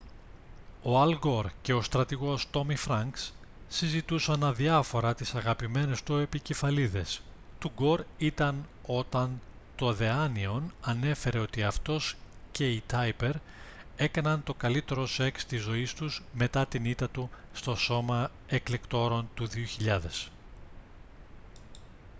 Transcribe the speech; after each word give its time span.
ο 0.83 0.99
αλ 1.01 1.17
γκορ 1.17 1.49
και 1.61 1.73
ο 1.73 1.81
στρατηγός 1.81 2.47
τόμι 2.51 2.75
φρανκς 2.75 3.33
συζητούσαν 3.69 4.43
αδιάφορα 4.43 5.13
τις 5.15 5.35
αγαπημένες 5.35 6.03
του 6.03 6.15
επικεφαλίδες 6.15 7.21
του 7.59 7.71
γκορ 7.75 8.03
ήταν 8.17 8.65
όταν 8.85 9.41
το 9.75 9.97
the 9.99 10.27
onion 10.27 10.61
ανέφερε 10.81 11.39
ότι 11.39 11.63
αυτός 11.63 12.15
και 12.51 12.71
η 12.71 12.83
tipper 12.91 13.33
έκαναν 13.95 14.43
το 14.43 14.53
καλύτερο 14.53 15.05
σεξ 15.05 15.45
της 15.45 15.61
ζωής 15.61 15.93
τους 15.93 16.23
μετά 16.33 16.65
την 16.65 16.85
ήττα 16.85 17.09
του 17.09 17.29
στο 17.53 17.75
σώμα 17.75 18.31
εκλεκτόρων 18.47 19.29
του 19.33 19.47
2000 19.49 20.27